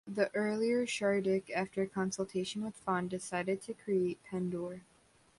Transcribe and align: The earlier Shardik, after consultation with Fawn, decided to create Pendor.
The 0.07 0.31
earlier 0.35 0.87
Shardik, 0.87 1.51
after 1.51 1.85
consultation 1.85 2.63
with 2.63 2.73
Fawn, 2.73 3.07
decided 3.07 3.61
to 3.61 3.75
create 3.75 4.17
Pendor. 4.23 4.81